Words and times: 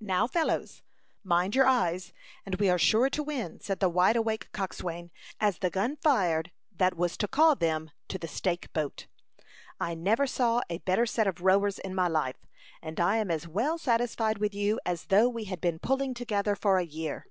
"Now, 0.00 0.26
fellows, 0.26 0.80
mind 1.22 1.54
your 1.54 1.66
eyes, 1.66 2.14
and 2.46 2.54
we 2.54 2.70
are 2.70 2.78
sure 2.78 3.10
to 3.10 3.22
win," 3.22 3.60
said 3.60 3.80
the 3.80 3.90
wide 3.90 4.16
awake 4.16 4.50
coxswain, 4.52 5.10
as 5.40 5.58
the 5.58 5.68
gun 5.68 5.96
fired 5.98 6.50
that 6.74 6.96
was 6.96 7.18
to 7.18 7.28
call 7.28 7.54
them 7.54 7.90
to 8.08 8.16
the 8.16 8.26
stake 8.28 8.72
boat. 8.72 9.08
"I 9.78 9.94
never 9.94 10.26
saw 10.26 10.62
a 10.70 10.78
better 10.78 11.04
set 11.04 11.26
of 11.26 11.42
rowers 11.42 11.78
in 11.78 11.94
my 11.94 12.08
life, 12.08 12.46
and 12.80 12.98
I 12.98 13.18
am 13.18 13.30
as 13.30 13.46
well 13.46 13.76
satisfied 13.76 14.38
with 14.38 14.54
you 14.54 14.80
as 14.86 15.04
though 15.08 15.28
we 15.28 15.44
had 15.44 15.60
been 15.60 15.78
pulling 15.80 16.14
together 16.14 16.56
for 16.56 16.78
a 16.78 16.84
year." 16.86 17.26